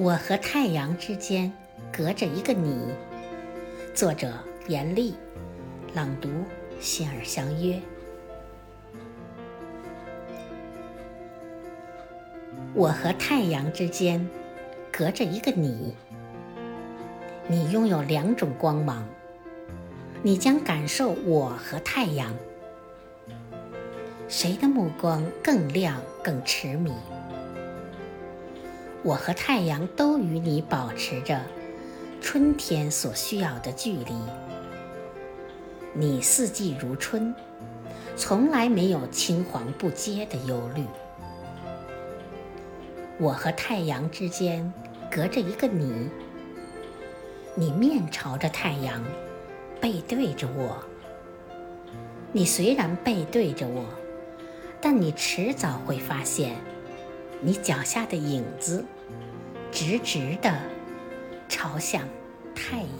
[0.00, 1.52] 我和太阳之间
[1.92, 2.94] 隔着一个你。
[3.92, 4.32] 作者：
[4.68, 5.16] 严厉，
[5.92, 6.28] 朗读：
[6.78, 7.80] 心儿相约。
[12.74, 14.24] 我和太阳之间
[14.92, 15.92] 隔着一个你。
[17.48, 19.04] 你拥有两种光芒，
[20.22, 22.32] 你将感受我和太阳，
[24.28, 26.92] 谁的目光更亮、更痴迷？
[29.04, 31.40] 我和太阳都与你保持着
[32.20, 34.12] 春天所需要的距离。
[35.94, 37.34] 你四季如春，
[38.16, 40.84] 从来没有青黄不接的忧虑。
[43.18, 44.72] 我和太阳之间
[45.10, 46.08] 隔着一个你，
[47.54, 49.02] 你面朝着太阳，
[49.80, 50.76] 背对着我。
[52.32, 53.84] 你虽然背对着我，
[54.80, 56.56] 但你迟早会发现。
[57.40, 58.84] 你脚下的影子，
[59.70, 60.52] 直直的
[61.48, 62.02] 朝向
[62.54, 62.97] 太阳。